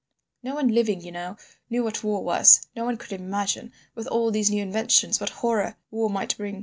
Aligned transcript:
"No 0.41 0.55
one 0.55 0.69
living, 0.69 1.01
you 1.01 1.11
know, 1.11 1.37
knew 1.69 1.83
what 1.83 2.03
war 2.03 2.23
was; 2.23 2.65
no 2.75 2.85
one 2.85 2.97
could 2.97 3.11
imagine, 3.13 3.71
with 3.93 4.07
all 4.07 4.31
these 4.31 4.49
new 4.49 4.63
inventions, 4.63 5.19
what 5.19 5.29
horror 5.29 5.77
war 5.91 6.09
might 6.09 6.35
bring. 6.37 6.59